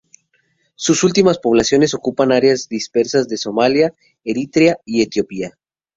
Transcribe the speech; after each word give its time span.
Sus 0.73 1.03
últimas 1.03 1.37
poblaciones 1.37 1.93
ocupan 1.93 2.31
áreas 2.31 2.67
dispersas 2.67 3.27
de 3.27 3.37
Somalia, 3.37 3.93
Eritrea 4.23 4.77
y 4.83 5.03
Etiopía. 5.03 5.59